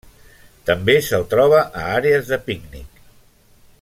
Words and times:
També 0.69 0.95
se'l 1.07 1.27
troba 1.33 1.59
a 1.65 1.83
àrees 1.99 2.33
de 2.33 2.41
pícnic. 2.49 3.05